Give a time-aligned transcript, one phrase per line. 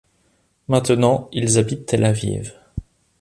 [0.67, 2.55] Maintenant ils habitent Tel Aviv.